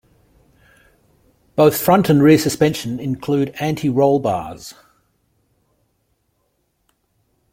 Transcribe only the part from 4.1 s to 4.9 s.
bars.